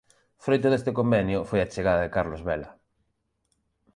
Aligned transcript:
Froito 0.43 0.67
deste 0.71 0.91
convenio 0.99 1.47
foi 1.49 1.59
a 1.61 1.71
chegada 1.75 2.03
de 2.03 2.13
Carlos 2.15 2.41
Vela. 2.47 2.69